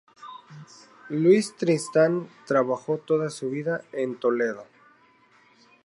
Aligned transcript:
Luis 1.09 1.53
Tristán 1.57 2.27
trabajó 2.47 2.97
toda 2.97 3.29
su 3.29 3.51
vida 3.51 3.83
en 3.93 4.19
Toledo. 4.19 4.65